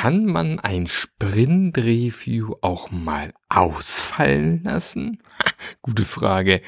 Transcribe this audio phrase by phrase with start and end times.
[0.00, 5.22] Kann man ein Sprint-Review auch mal ausfallen lassen?
[5.82, 6.62] Gute Frage.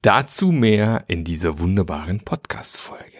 [0.00, 3.18] Dazu mehr in dieser wunderbaren Podcast-Folge.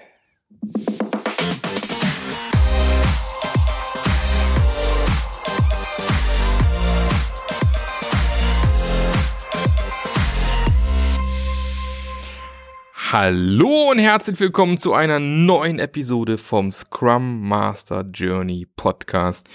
[13.11, 19.49] Hallo und herzlich willkommen zu einer neuen Episode vom Scrum Master Journey Podcast.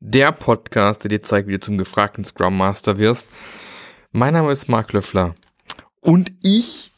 [0.00, 3.30] Der Podcast, der dir zeigt, wie du zum gefragten Scrum Master wirst.
[4.10, 5.36] Mein Name ist Mark Löffler
[6.00, 6.90] und ich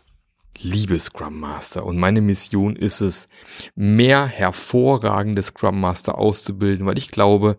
[0.59, 3.29] liebe Scrum Master und meine Mission ist es,
[3.75, 7.59] mehr hervorragende Scrum Master auszubilden, weil ich glaube,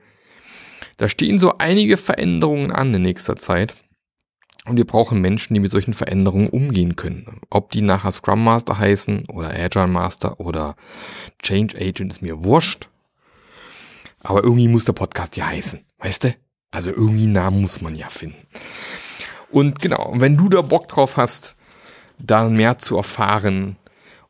[0.97, 3.75] da stehen so einige Veränderungen an in nächster Zeit
[4.65, 7.41] und wir brauchen Menschen, die mit solchen Veränderungen umgehen können.
[7.49, 10.75] Ob die nachher Scrum Master heißen oder Agile Master oder
[11.41, 12.89] Change Agent ist mir wurscht.
[14.21, 16.35] Aber irgendwie muss der Podcast ja heißen, weißt du?
[16.71, 18.47] Also irgendwie einen Namen muss man ja finden.
[19.51, 21.55] Und genau, wenn du da Bock drauf hast,
[22.17, 23.75] da mehr zu erfahren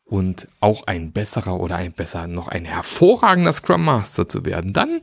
[0.04, 5.00] und auch ein besserer oder ein besser noch ein hervorragender Scrum Master zu werden, dann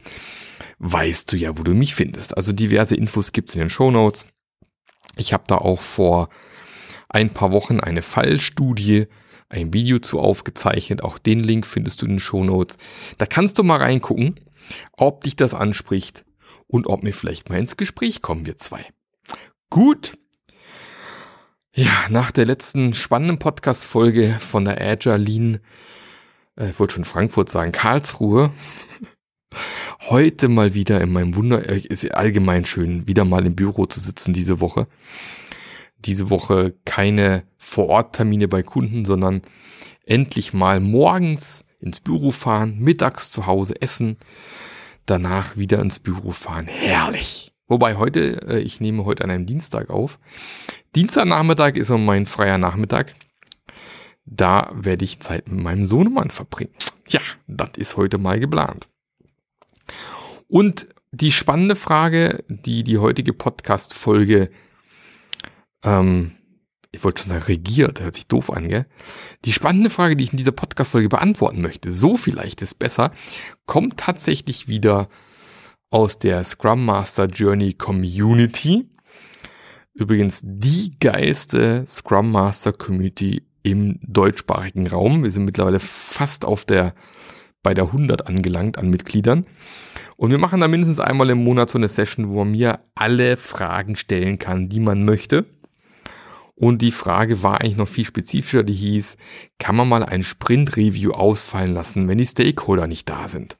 [0.79, 2.35] weißt du ja, wo du mich findest.
[2.35, 4.27] Also diverse Infos gibt's in den Show Notes.
[5.21, 6.29] Ich habe da auch vor
[7.07, 9.07] ein paar Wochen eine Fallstudie,
[9.49, 11.03] ein Video zu aufgezeichnet.
[11.03, 12.77] Auch den Link findest du in den Show Notes.
[13.19, 14.39] Da kannst du mal reingucken,
[14.93, 16.25] ob dich das anspricht
[16.67, 18.83] und ob mir vielleicht mal ins Gespräch kommen wir zwei.
[19.69, 20.17] Gut.
[21.73, 25.59] Ja, nach der letzten spannenden Podcast-Folge von der Agile Lean,
[26.57, 28.51] äh, ich wollte schon Frankfurt sagen, Karlsruhe,
[30.09, 33.99] heute mal wieder in meinem Wunder, äh, ist allgemein schön, wieder mal im Büro zu
[33.99, 34.87] sitzen diese Woche.
[35.99, 39.41] Diese Woche keine Vororttermine bei Kunden, sondern
[40.05, 44.17] endlich mal morgens ins Büro fahren, mittags zu Hause essen,
[45.05, 46.67] danach wieder ins Büro fahren.
[46.67, 47.53] Herrlich.
[47.67, 50.19] Wobei heute, äh, ich nehme heute an einem Dienstag auf.
[50.95, 53.15] Dienstagnachmittag ist mein freier Nachmittag.
[54.25, 56.73] Da werde ich Zeit mit meinem Sohnemann verbringen.
[57.07, 58.90] Ja, das ist heute mal geplant.
[60.51, 64.51] Und die spannende Frage, die die heutige Podcast-Folge,
[65.81, 66.31] ähm,
[66.91, 68.85] ich wollte schon sagen, regiert, hört sich doof an, gell?
[69.45, 73.11] Die spannende Frage, die ich in dieser Podcast-Folge beantworten möchte, so vielleicht ist besser,
[73.65, 75.07] kommt tatsächlich wieder
[75.89, 78.89] aus der Scrum Master Journey Community.
[79.93, 85.23] Übrigens die geilste Scrum Master Community im deutschsprachigen Raum.
[85.23, 86.93] Wir sind mittlerweile fast auf der,
[87.63, 89.45] bei der 100 angelangt an Mitgliedern.
[90.17, 93.37] Und wir machen da mindestens einmal im Monat so eine Session, wo man mir alle
[93.37, 95.45] Fragen stellen kann, die man möchte.
[96.55, 99.17] Und die Frage war eigentlich noch viel spezifischer, die hieß,
[99.57, 103.57] kann man mal ein Sprint-Review ausfallen lassen, wenn die Stakeholder nicht da sind?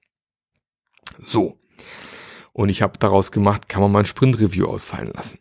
[1.18, 1.60] So.
[2.54, 5.40] Und ich habe daraus gemacht, kann man mal ein Sprint-Review ausfallen lassen.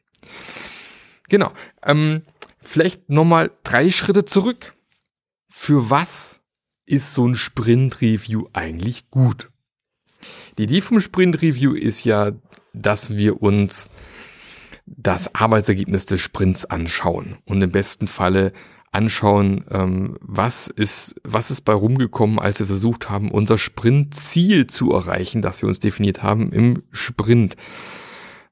[1.29, 1.53] Genau.
[1.85, 2.23] Ähm,
[2.61, 4.75] vielleicht nochmal drei Schritte zurück.
[5.49, 6.40] Für was
[6.91, 9.51] ist so ein Sprint-Review eigentlich gut?
[10.59, 12.33] Die Idee vom Sprint Review ist ja,
[12.75, 13.89] dass wir uns
[14.87, 18.53] das Arbeitsergebnis des Sprints anschauen und im besten Falle
[18.93, 24.93] anschauen, ähm, was ist, was ist bei rumgekommen, als wir versucht haben, unser Sprintziel zu
[24.93, 27.57] erreichen, das wir uns definiert haben im Sprint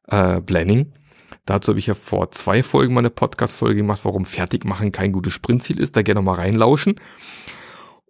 [0.06, 0.92] äh, Planning.
[1.44, 5.32] Dazu habe ich ja vor zwei Folgen mal eine Podcast-Folge gemacht, warum Fertigmachen kein gutes
[5.32, 5.96] Sprintziel ist.
[5.96, 6.96] Da gerne nochmal reinlauschen.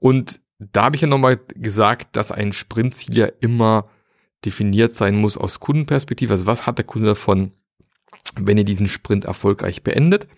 [0.01, 3.89] Und da habe ich ja nochmal gesagt, dass ein Sprintziel ja immer
[4.45, 6.33] definiert sein muss aus Kundenperspektive.
[6.33, 7.53] Also was hat der Kunde davon,
[8.37, 10.29] wenn er diesen Sprint erfolgreich beendet?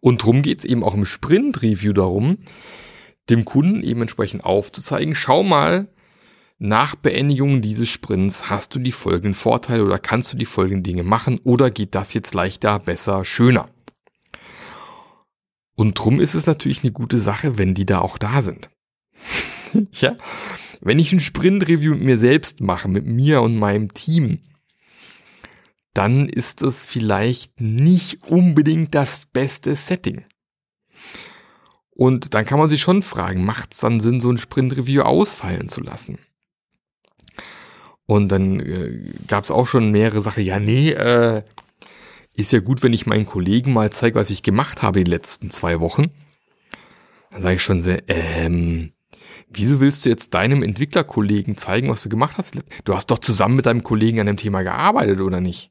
[0.00, 2.38] Und drum geht es eben auch im Sprint-Review darum,
[3.28, 5.88] dem Kunden eben entsprechend aufzuzeigen, schau mal,
[6.58, 11.02] nach Beendigung dieses Sprints hast du die folgenden Vorteile oder kannst du die folgenden Dinge
[11.02, 13.68] machen oder geht das jetzt leichter, besser, schöner?
[15.74, 18.70] Und drum ist es natürlich eine gute Sache, wenn die da auch da sind.
[19.92, 20.16] ja,
[20.80, 24.40] wenn ich ein Sprint-Review mit mir selbst mache, mit mir und meinem Team,
[25.94, 30.24] dann ist das vielleicht nicht unbedingt das beste Setting.
[31.90, 35.70] Und dann kann man sich schon fragen, macht es dann Sinn, so ein Sprint-Review ausfallen
[35.70, 36.18] zu lassen?
[38.04, 41.42] Und dann äh, gab es auch schon mehrere Sachen, ja, nee, äh,
[42.34, 45.50] ist ja gut, wenn ich meinen Kollegen mal zeige, was ich gemacht habe die letzten
[45.50, 46.10] zwei Wochen.
[47.30, 48.92] Dann sage ich schon sehr, ähm,
[49.48, 52.58] wieso willst du jetzt deinem Entwicklerkollegen zeigen, was du gemacht hast?
[52.84, 55.70] Du hast doch zusammen mit deinem Kollegen an dem Thema gearbeitet, oder nicht?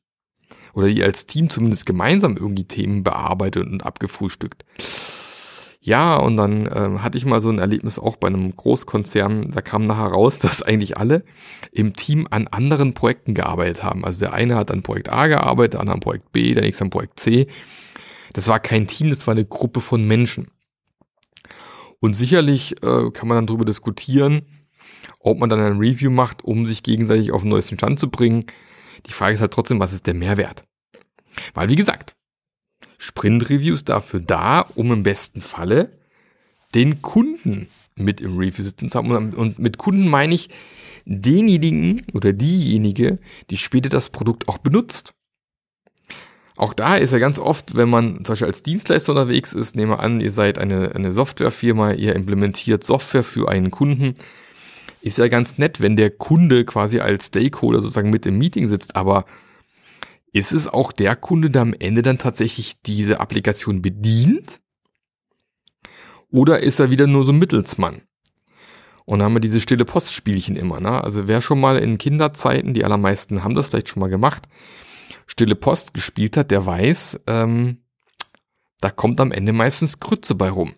[0.74, 4.66] Oder ihr als Team zumindest gemeinsam irgendwie Themen bearbeitet und abgefrühstückt.
[5.86, 9.62] Ja, und dann äh, hatte ich mal so ein Erlebnis auch bei einem Großkonzern, da
[9.62, 11.24] kam nachher raus, dass eigentlich alle
[11.72, 14.04] im Team an anderen Projekten gearbeitet haben.
[14.04, 16.86] Also der eine hat an Projekt A gearbeitet, der andere an Projekt B, der nächste
[16.86, 17.48] an Projekt C.
[18.34, 20.48] Das war kein Team, das war eine Gruppe von Menschen.
[22.00, 24.44] Und sicherlich äh, kann man dann darüber diskutieren,
[25.20, 28.46] ob man dann ein Review macht, um sich gegenseitig auf den neuesten Stand zu bringen.
[29.08, 30.64] Die Frage ist halt trotzdem, was ist der Mehrwert?
[31.54, 32.16] Weil, wie gesagt,
[32.98, 35.92] Sprint-Review ist dafür da, um im besten Falle
[36.74, 39.34] den Kunden mit im Review sitzen zu haben.
[39.34, 40.50] Und mit Kunden meine ich
[41.06, 43.20] denjenigen oder diejenige,
[43.50, 45.14] die später das Produkt auch benutzt.
[46.58, 49.92] Auch da ist ja ganz oft, wenn man zum Beispiel als Dienstleister unterwegs ist, nehmen
[49.92, 54.16] wir an, ihr seid eine, eine Softwarefirma, ihr implementiert Software für einen Kunden,
[55.02, 58.96] ist ja ganz nett, wenn der Kunde quasi als Stakeholder sozusagen mit im Meeting sitzt,
[58.96, 59.26] aber
[60.32, 64.62] ist es auch der Kunde, der am Ende dann tatsächlich diese Applikation bedient?
[66.30, 68.02] Oder ist er wieder nur so ein Mittelsmann?
[69.06, 70.82] Und dann haben wir diese stille Postspielchen immer.
[70.82, 71.02] Ne?
[71.04, 74.44] Also wer schon mal in Kinderzeiten, die allermeisten haben das vielleicht schon mal gemacht,
[75.28, 77.80] stille Post gespielt hat, der weiß, ähm,
[78.82, 80.74] da kommt am Ende meistens Grütze bei rum.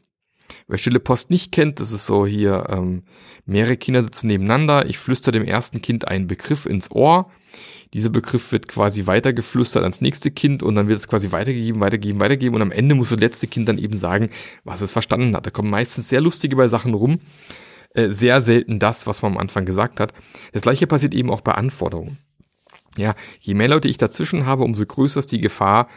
[0.67, 3.03] Wer stille Post nicht kennt, das ist so hier, ähm,
[3.45, 7.31] mehrere Kinder sitzen nebeneinander, ich flüster dem ersten Kind einen Begriff ins Ohr,
[7.93, 12.19] dieser Begriff wird quasi weitergeflüstert ans nächste Kind und dann wird es quasi weitergegeben, weitergegeben,
[12.19, 14.29] weitergegeben und am Ende muss das letzte Kind dann eben sagen,
[14.63, 15.45] was es verstanden hat.
[15.45, 17.19] Da kommen meistens sehr lustige bei Sachen rum,
[17.93, 20.13] äh, sehr selten das, was man am Anfang gesagt hat.
[20.51, 22.17] Das gleiche passiert eben auch bei Anforderungen.
[22.97, 25.87] Ja, je mehr Leute ich dazwischen habe, umso größer ist die Gefahr,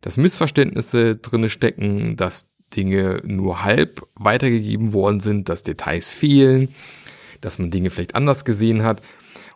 [0.00, 6.74] dass Missverständnisse drinne stecken, dass Dinge nur halb weitergegeben worden sind, dass Details fehlen,
[7.40, 9.02] dass man Dinge vielleicht anders gesehen hat.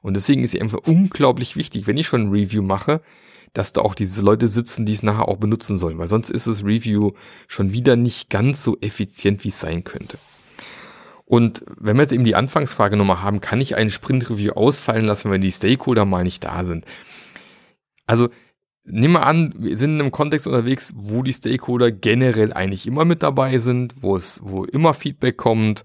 [0.02, 3.00] Und deswegen ist es einfach unglaublich wichtig, wenn ich schon ein Review mache,
[3.52, 6.46] dass da auch diese Leute sitzen, die es nachher auch benutzen sollen, weil sonst ist
[6.46, 7.12] das Review
[7.48, 10.18] schon wieder nicht ganz so effizient, wie es sein könnte.
[11.26, 15.31] Und wenn wir jetzt eben die Anfangsfrage nochmal haben, kann ich ein Sprint-Review ausfallen lassen,
[15.31, 16.84] wenn die Stakeholder mal nicht da sind?
[18.06, 18.28] Also,
[18.84, 23.05] nehmen wir an, wir sind in einem Kontext unterwegs, wo die Stakeholder generell eigentlich immer
[23.05, 25.82] mit dabei sind, wo es, wo immer Feedback kommt,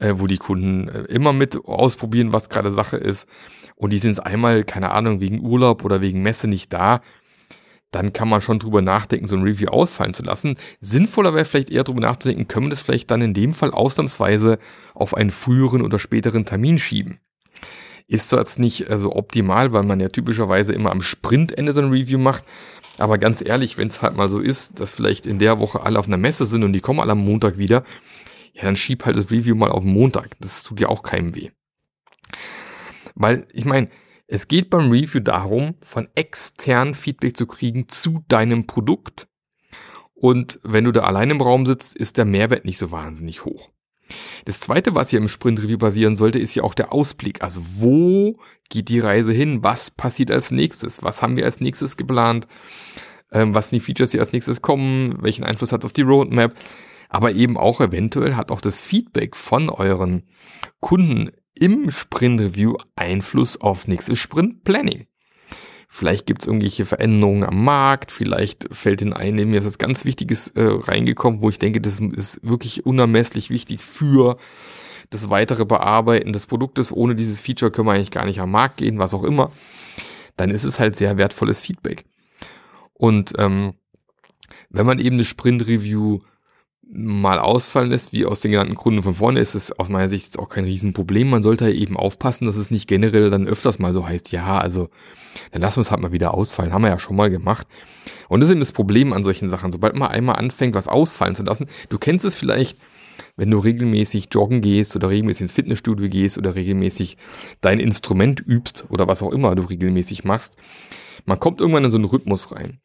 [0.00, 3.28] äh, wo die Kunden äh, immer mit ausprobieren, was gerade Sache ist.
[3.76, 7.00] Und die sind es einmal, keine Ahnung, wegen Urlaub oder wegen Messe nicht da.
[7.94, 10.56] Dann kann man schon drüber nachdenken, so ein Review ausfallen zu lassen.
[10.80, 14.58] Sinnvoller wäre vielleicht eher drüber nachzudenken, können wir das vielleicht dann in dem Fall ausnahmsweise
[14.94, 17.20] auf einen früheren oder späteren Termin schieben.
[18.08, 21.82] Ist zwar jetzt nicht äh, so optimal, weil man ja typischerweise immer am Sprintende so
[21.82, 22.44] ein Review macht.
[22.98, 26.00] Aber ganz ehrlich, wenn es halt mal so ist, dass vielleicht in der Woche alle
[26.00, 27.84] auf einer Messe sind und die kommen alle am Montag wieder,
[28.54, 30.36] ja, dann schieb halt das Review mal auf den Montag.
[30.40, 31.50] Das tut ja auch keinem weh.
[33.14, 33.88] Weil, ich meine,
[34.34, 39.28] es geht beim Review darum, von extern Feedback zu kriegen zu deinem Produkt.
[40.14, 43.70] Und wenn du da allein im Raum sitzt, ist der Mehrwert nicht so wahnsinnig hoch.
[44.44, 47.42] Das zweite, was hier im Sprint Review basieren sollte, ist ja auch der Ausblick.
[47.42, 48.38] Also wo
[48.68, 49.62] geht die Reise hin?
[49.62, 51.02] Was passiert als nächstes?
[51.02, 52.46] Was haben wir als nächstes geplant?
[53.32, 55.22] Ähm, was sind die Features, die als nächstes kommen?
[55.22, 56.54] Welchen Einfluss hat es auf die Roadmap?
[57.14, 60.24] aber eben auch eventuell hat auch das Feedback von euren
[60.80, 65.06] Kunden im Sprint Review Einfluss aufs nächste Sprint Planning.
[65.88, 70.04] Vielleicht gibt es irgendwelche Veränderungen am Markt, vielleicht fällt in ein, mir ist was ganz
[70.04, 74.36] Wichtiges äh, reingekommen, wo ich denke, das ist wirklich unermesslich wichtig für
[75.10, 76.90] das weitere Bearbeiten des Produktes.
[76.90, 79.52] Ohne dieses Feature können wir eigentlich gar nicht am Markt gehen, was auch immer.
[80.36, 82.04] Dann ist es halt sehr wertvolles Feedback.
[82.94, 83.74] Und ähm,
[84.70, 86.20] wenn man eben eine Sprint-Review
[86.92, 90.26] mal ausfallen lässt, wie aus den genannten Gründen von vorne, ist es aus meiner Sicht
[90.26, 91.28] jetzt auch kein Riesenproblem.
[91.28, 94.88] Man sollte eben aufpassen, dass es nicht generell dann öfters mal so heißt, ja, also
[95.52, 96.72] dann lassen wir es halt mal wieder ausfallen.
[96.72, 97.66] Haben wir ja schon mal gemacht.
[98.28, 99.72] Und das ist eben das Problem an solchen Sachen.
[99.72, 102.78] Sobald man einmal anfängt, was ausfallen zu lassen, du kennst es vielleicht,
[103.36, 107.16] wenn du regelmäßig joggen gehst oder regelmäßig ins Fitnessstudio gehst oder regelmäßig
[107.60, 110.56] dein Instrument übst oder was auch immer du regelmäßig machst,
[111.24, 112.80] man kommt irgendwann in so einen Rhythmus rein.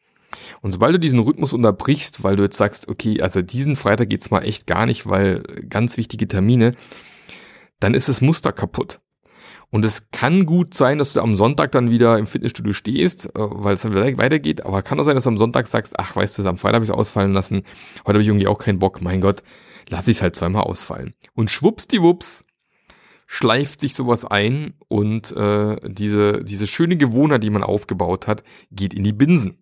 [0.62, 4.30] Und sobald du diesen Rhythmus unterbrichst, weil du jetzt sagst, okay, also diesen Freitag geht's
[4.30, 6.72] mal echt gar nicht, weil ganz wichtige Termine,
[7.80, 9.00] dann ist das Muster kaputt.
[9.70, 13.30] Und es kann gut sein, dass du am Sonntag dann wieder im Fitnessstudio stehst, äh,
[13.34, 14.66] weil es dann wieder weitergeht.
[14.66, 16.84] Aber kann auch sein, dass du am Sonntag sagst, ach, weißt du, am Freitag habe
[16.84, 17.62] ich es ausfallen lassen.
[18.00, 19.00] Heute habe ich irgendwie auch keinen Bock.
[19.00, 19.42] Mein Gott,
[19.88, 21.14] lass ich es halt zweimal ausfallen.
[21.34, 22.44] Und schwuppsdiwupps
[23.28, 28.92] schleift sich sowas ein und äh, diese, diese schöne Gewohnheit, die man aufgebaut hat, geht
[28.92, 29.59] in die Binsen.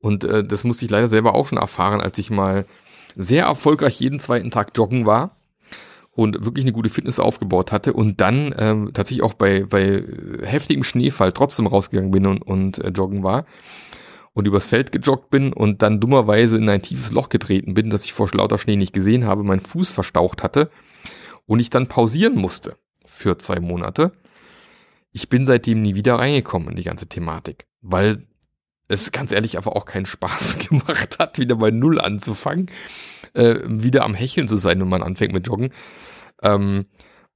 [0.00, 2.66] Und äh, das musste ich leider selber auch schon erfahren, als ich mal
[3.16, 5.36] sehr erfolgreich jeden zweiten Tag joggen war
[6.12, 10.04] und wirklich eine gute Fitness aufgebaut hatte und dann ähm, tatsächlich auch bei, bei
[10.42, 13.44] heftigem Schneefall trotzdem rausgegangen bin und, und äh, joggen war.
[14.34, 18.04] und übers Feld gejoggt bin und dann dummerweise in ein tiefes Loch getreten bin, das
[18.04, 20.70] ich vor lauter Schnee nicht gesehen habe, mein Fuß verstaucht hatte
[21.46, 24.12] und ich dann pausieren musste für zwei Monate.
[25.10, 28.27] Ich bin seitdem nie wieder reingekommen in die ganze Thematik, weil
[28.88, 32.70] es ganz ehrlich einfach auch keinen Spaß gemacht hat, wieder bei Null anzufangen,
[33.34, 35.70] äh, wieder am Hecheln zu sein, wenn man anfängt mit Joggen.
[36.42, 36.86] Ähm,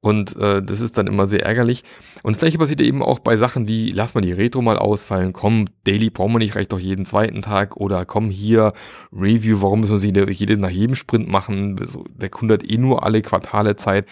[0.05, 1.85] und äh, das ist dann immer sehr ärgerlich.
[2.25, 5.33] Und das gleiche passiert eben auch bei Sachen wie, lass mal die Retro mal ausfallen,
[5.33, 7.77] komm, Daily brauchen wir nicht, reicht doch jeden zweiten Tag.
[7.77, 8.73] Oder komm hier,
[9.13, 11.79] Review, warum müssen wir sie jede, nach jedem Sprint machen?
[12.17, 14.07] Der Kunde hat eh nur alle Quartale Zeit.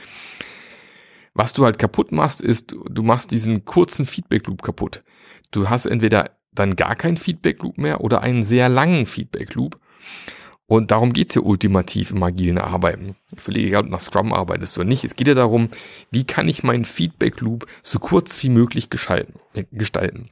[1.34, 5.02] Was du halt kaputt machst, ist, du machst diesen kurzen Feedback-Loop kaputt.
[5.50, 9.78] Du hast entweder dann gar keinen Feedback-Loop mehr oder einen sehr langen Feedback-Loop.
[10.66, 13.16] Und darum geht's ja ultimativ im agilen Arbeiten.
[13.36, 15.02] Völlig egal, ob nach Scrum arbeitest oder nicht.
[15.02, 15.68] Es geht ja darum,
[16.12, 20.30] wie kann ich meinen Feedback Loop so kurz wie möglich äh, gestalten.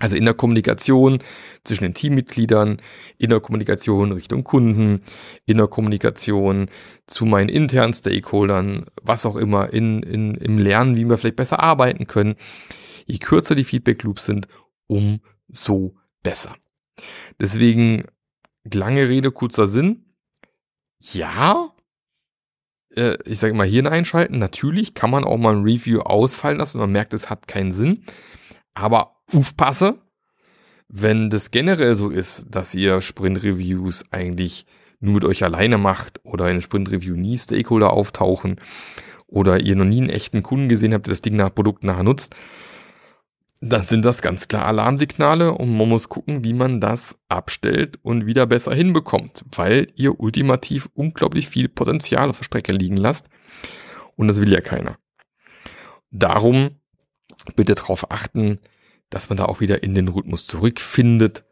[0.00, 1.18] Also in der Kommunikation
[1.64, 2.78] zwischen den Teammitgliedern,
[3.18, 5.02] in der Kommunikation Richtung Kunden,
[5.46, 6.70] in der Kommunikation
[7.06, 11.60] zu meinen internen Stakeholdern, was auch immer, in, in, im Lernen, wie wir vielleicht besser
[11.60, 12.34] arbeiten können.
[13.06, 14.48] Je kürzer die Feedback Loops sind,
[15.54, 16.56] umso besser.
[17.40, 18.04] Deswegen
[18.64, 20.04] lange Rede, kurzer Sinn.
[21.00, 21.72] Ja,
[22.94, 24.38] äh, ich sage mal Hirn einschalten.
[24.38, 27.72] Natürlich kann man auch mal ein Review ausfallen lassen und man merkt, es hat keinen
[27.72, 28.04] Sinn.
[28.74, 29.98] Aber aufpasse,
[30.88, 34.66] wenn das generell so ist, dass ihr Sprint-Reviews eigentlich
[35.00, 38.56] nur mit euch alleine macht oder in Sprint-Review nie Stakeholder auftauchen
[39.26, 42.04] oder ihr noch nie einen echten Kunden gesehen habt, der das Ding nach Produkt nachher
[42.04, 42.34] nutzt,
[43.70, 48.26] dann sind das ganz klar Alarmsignale und man muss gucken, wie man das abstellt und
[48.26, 53.28] wieder besser hinbekommt, weil ihr ultimativ unglaublich viel Potenzial auf der Strecke liegen lasst
[54.16, 54.98] und das will ja keiner.
[56.10, 56.80] Darum
[57.56, 58.58] bitte darauf achten,
[59.08, 61.44] dass man da auch wieder in den Rhythmus zurückfindet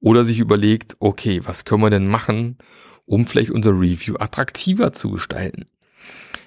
[0.00, 2.58] oder sich überlegt, okay, was können wir denn machen,
[3.04, 5.66] um vielleicht unser Review attraktiver zu gestalten.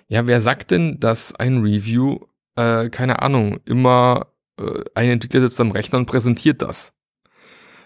[0.08, 2.20] Ja, wer sagt denn, dass ein Review,
[2.56, 4.28] äh, keine Ahnung, immer
[4.60, 6.94] äh, ein Entwickler sitzt am Rechner und präsentiert das.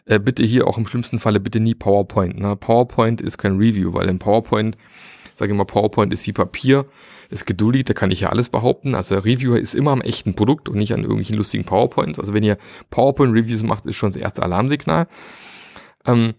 [0.06, 2.40] Äh, bitte hier auch im schlimmsten Falle bitte nie PowerPoint.
[2.40, 2.56] Ne?
[2.56, 4.78] PowerPoint ist kein Review, weil im PowerPoint,
[5.36, 6.86] sage ich mal, PowerPoint ist wie Papier,
[7.30, 8.96] ist geduldig, da kann ich ja alles behaupten.
[8.96, 12.20] Also der Reviewer ist immer am echten Produkt und nicht an irgendwelchen lustigen PowerPoints.
[12.20, 12.58] Also wenn ihr
[12.90, 15.08] PowerPoint-Reviews macht, ist schon das erste Alarmsignal.
[16.06, 16.34] Ähm,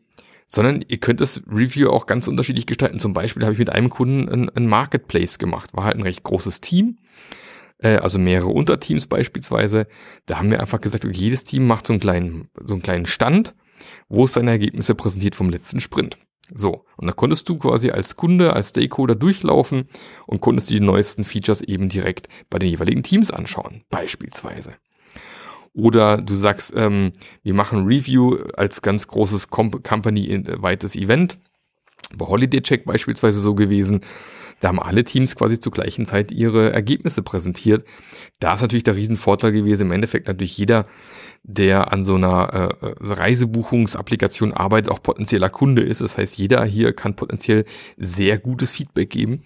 [0.49, 2.99] sondern ihr könnt das Review auch ganz unterschiedlich gestalten.
[2.99, 5.77] Zum Beispiel habe ich mit einem Kunden ein, ein Marketplace gemacht.
[5.77, 6.99] War halt ein recht großes Team
[7.83, 9.87] äh, also mehrere Unterteams beispielsweise.
[10.27, 13.55] Da haben wir einfach gesagt, jedes Team macht so einen kleinen, so einen kleinen Stand,
[14.09, 16.19] wo es seine Ergebnisse präsentiert vom letzten Sprint.
[16.53, 19.89] So, und da konntest du quasi als Kunde, als Stakeholder durchlaufen
[20.27, 24.75] und konntest die neuesten Features eben direkt bei den jeweiligen Teams anschauen, beispielsweise.
[25.73, 27.13] Oder du sagst, ähm,
[27.45, 31.39] wir machen Review als ganz großes Company-weites Event.
[32.17, 34.01] Bei Holiday Check beispielsweise so gewesen.
[34.61, 37.85] Da haben alle Teams quasi zur gleichen Zeit ihre Ergebnisse präsentiert.
[38.39, 40.87] Da ist natürlich der Riesenvorteil gewesen, im Endeffekt natürlich jeder,
[41.43, 46.03] der an so einer äh, Reisebuchungsapplikation arbeitet, auch potenzieller Kunde ist.
[46.03, 47.65] Das heißt, jeder hier kann potenziell
[47.97, 49.43] sehr gutes Feedback geben.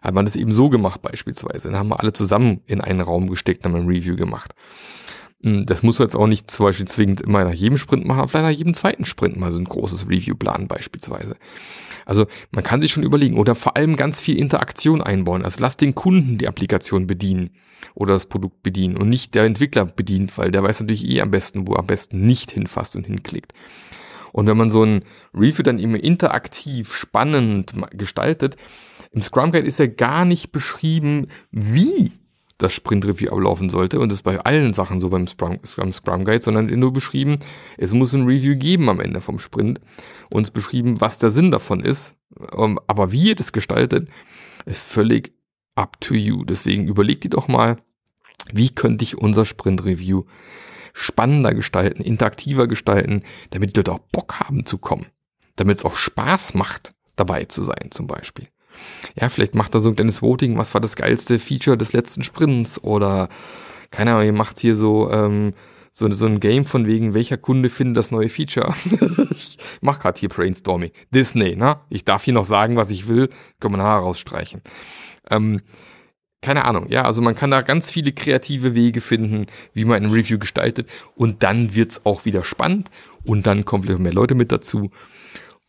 [0.00, 1.68] Hat man das eben so gemacht beispielsweise.
[1.68, 4.54] Dann haben wir alle zusammen in einen Raum gesteckt, haben ein Review gemacht.
[5.46, 8.26] Hm, das muss man jetzt auch nicht zum Beispiel zwingend immer nach jedem Sprint machen,
[8.26, 11.36] vielleicht nach jedem zweiten Sprint mal so ein großes Review planen beispielsweise.
[12.04, 15.44] Also man kann sich schon überlegen oder vor allem ganz viel Interaktion einbauen.
[15.44, 17.50] Also lass den Kunden die Applikation bedienen
[17.94, 21.30] oder das Produkt bedienen und nicht der Entwickler bedient, weil der weiß natürlich eh am
[21.30, 23.52] besten, wo er am besten nicht hinfasst und hinklickt.
[24.32, 28.56] Und wenn man so ein Review dann immer interaktiv, spannend gestaltet,
[29.12, 32.10] im Scrum Guide ist ja gar nicht beschrieben, wie
[32.58, 34.00] das Sprint-Review ablaufen sollte.
[34.00, 37.38] Und das ist bei allen Sachen so beim Scrum, Scrum Guide, sondern nur beschrieben,
[37.76, 39.80] es muss ein Review geben am Ende vom Sprint.
[40.30, 42.16] Und es beschrieben, was der Sinn davon ist.
[42.56, 44.08] Ähm, aber wie ihr das gestaltet,
[44.64, 45.32] ist völlig
[45.74, 46.44] up to you.
[46.44, 47.76] Deswegen überlegt ihr doch mal,
[48.52, 50.24] wie könnte ich unser Sprint-Review
[50.92, 55.06] spannender gestalten, interaktiver gestalten, damit die Leute auch Bock haben zu kommen.
[55.56, 58.48] Damit es auch Spaß macht, dabei zu sein, zum Beispiel
[59.18, 62.22] ja, vielleicht macht er so ein kleines Voting, was war das geilste Feature des letzten
[62.22, 63.28] Sprints oder
[63.90, 65.54] keine Ahnung, ihr macht hier so, ähm,
[65.92, 68.74] so, so ein Game von wegen, welcher Kunde findet das neue Feature.
[69.30, 70.90] ich mach gerade hier Brainstorming.
[71.14, 71.80] Disney, ne?
[71.88, 73.30] Ich darf hier noch sagen, was ich will,
[73.60, 74.60] kann man nachher rausstreichen.
[75.30, 75.62] Ähm,
[76.42, 80.10] keine Ahnung, ja, also man kann da ganz viele kreative Wege finden, wie man ein
[80.10, 82.90] Review gestaltet und dann wird's auch wieder spannend
[83.24, 84.90] und dann kommen vielleicht mehr Leute mit dazu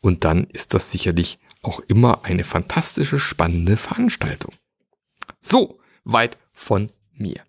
[0.02, 4.54] und dann ist das sicherlich auch immer eine fantastische, spannende Veranstaltung.
[5.40, 7.42] So, weit von mir.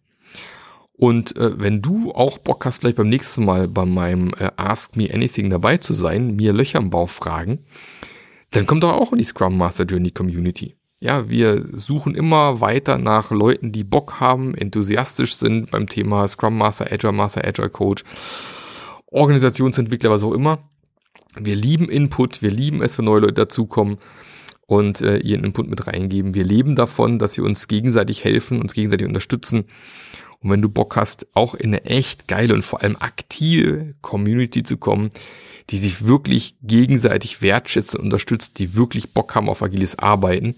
[0.93, 4.97] Und äh, wenn du auch Bock hast, gleich beim nächsten Mal bei meinem äh, Ask
[4.97, 7.65] Me Anything dabei zu sein, mir Löcher im Bauch fragen,
[8.51, 10.75] dann komm doch auch in die Scrum Master Journey Community.
[11.01, 16.59] Ja, wir suchen immer weiter nach Leuten, die Bock haben, enthusiastisch sind beim Thema Scrum
[16.59, 18.03] Master, Agile Master, Agile Coach,
[19.07, 20.69] Organisationsentwickler, was auch immer.
[21.37, 23.99] Wir lieben Input, wir lieben es, wenn neue Leute dazukommen
[24.67, 26.35] und äh, ihren Input mit reingeben.
[26.35, 29.65] Wir leben davon, dass sie uns gegenseitig helfen, uns gegenseitig unterstützen.
[30.41, 34.63] Und wenn du Bock hast, auch in eine echt geile und vor allem aktive Community
[34.63, 35.11] zu kommen,
[35.71, 40.55] die sich wirklich gegenseitig wertschätzt und unterstützt, die wirklich Bock haben auf agiles Arbeiten,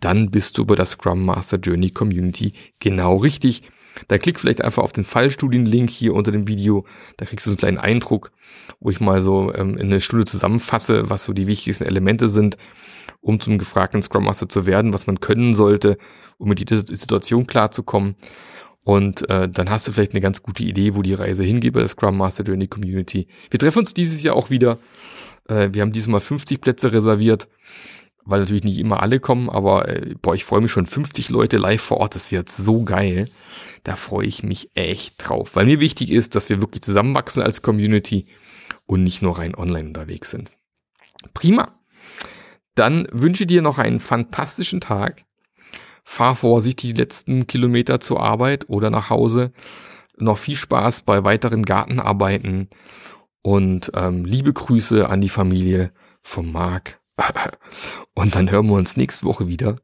[0.00, 3.62] dann bist du bei der Scrum Master Journey Community genau richtig.
[4.08, 6.84] Da klick vielleicht einfach auf den Fallstudien-Link hier unter dem Video.
[7.16, 8.32] Da kriegst du so einen kleinen Eindruck,
[8.80, 12.56] wo ich mal so ähm, in eine Stunde zusammenfasse, was so die wichtigsten Elemente sind,
[13.20, 15.98] um zum gefragten Scrum Master zu werden, was man können sollte,
[16.38, 18.16] um mit dieser Situation klarzukommen.
[18.84, 21.80] Und äh, dann hast du vielleicht eine ganz gute Idee, wo die Reise hingeht bei
[21.80, 23.26] der Scrum Master Journey Community.
[23.50, 24.78] Wir treffen uns dieses Jahr auch wieder.
[25.48, 27.48] Äh, wir haben diesmal 50 Plätze reserviert,
[28.26, 31.56] weil natürlich nicht immer alle kommen, aber äh, boah, ich freue mich schon 50 Leute
[31.56, 32.14] live vor Ort.
[32.14, 33.26] Das wird so geil.
[33.84, 37.62] Da freue ich mich echt drauf, weil mir wichtig ist, dass wir wirklich zusammenwachsen als
[37.62, 38.26] Community
[38.86, 40.50] und nicht nur rein online unterwegs sind.
[41.32, 41.78] Prima.
[42.74, 45.24] Dann wünsche dir noch einen fantastischen Tag
[46.04, 49.52] fahr vorsichtig die letzten Kilometer zur Arbeit oder nach Hause.
[50.16, 52.68] Noch viel Spaß bei weiteren Gartenarbeiten
[53.42, 57.00] und ähm, liebe Grüße an die Familie von Marc.
[58.14, 59.76] Und dann hören wir uns nächste Woche wieder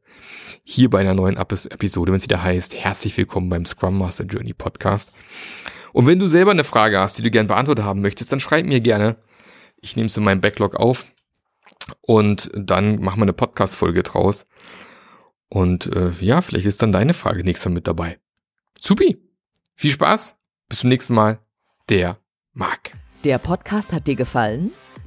[0.63, 4.53] hier bei einer neuen Episode, wenn es wieder heißt, herzlich willkommen beim Scrum Master Journey
[4.53, 5.11] Podcast.
[5.93, 8.65] Und wenn du selber eine Frage hast, die du gerne beantwortet haben möchtest, dann schreib
[8.65, 9.17] mir gerne.
[9.81, 11.11] Ich nehme es in meinem Backlog auf
[12.01, 14.45] und dann machen wir eine Podcast-Folge draus.
[15.49, 18.19] Und äh, ja, vielleicht ist dann deine Frage nächstes Mal mit dabei.
[18.79, 19.17] Supi.
[19.75, 20.35] Viel Spaß.
[20.69, 21.39] Bis zum nächsten Mal.
[21.89, 22.19] Der
[22.53, 22.93] Marc.
[23.23, 24.71] Der Podcast hat dir gefallen?